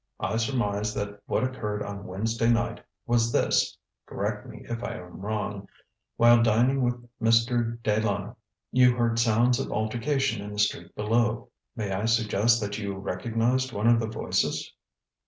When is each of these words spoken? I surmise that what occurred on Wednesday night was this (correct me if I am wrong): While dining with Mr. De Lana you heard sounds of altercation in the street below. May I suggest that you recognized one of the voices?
I 0.19 0.37
surmise 0.37 0.95
that 0.95 1.21
what 1.27 1.43
occurred 1.43 1.83
on 1.83 2.07
Wednesday 2.07 2.49
night 2.49 2.83
was 3.05 3.31
this 3.31 3.77
(correct 4.07 4.47
me 4.47 4.65
if 4.67 4.83
I 4.83 4.95
am 4.95 5.21
wrong): 5.21 5.67
While 6.17 6.41
dining 6.41 6.81
with 6.81 7.07
Mr. 7.21 7.79
De 7.83 8.01
Lana 8.01 8.35
you 8.71 8.95
heard 8.95 9.19
sounds 9.19 9.59
of 9.59 9.71
altercation 9.71 10.43
in 10.43 10.53
the 10.53 10.57
street 10.57 10.95
below. 10.95 11.49
May 11.75 11.91
I 11.91 12.05
suggest 12.05 12.59
that 12.61 12.79
you 12.79 12.95
recognized 12.95 13.73
one 13.73 13.85
of 13.85 13.99
the 13.99 14.07
voices? 14.07 14.73